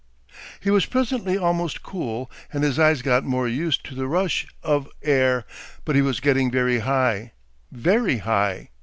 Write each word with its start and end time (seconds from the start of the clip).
He 0.59 0.71
was 0.71 0.87
presently 0.87 1.37
almost 1.37 1.83
cool, 1.83 2.31
and 2.51 2.63
his 2.63 2.79
eyes 2.79 3.03
got 3.03 3.23
more 3.23 3.47
used 3.47 3.85
to 3.85 3.93
the 3.93 4.07
rush 4.07 4.47
of 4.63 4.89
air, 5.03 5.45
but 5.85 5.95
he 5.95 6.01
was 6.01 6.19
getting 6.19 6.49
very 6.49 6.79
high, 6.79 7.33
very 7.71 8.17
high. 8.17 8.71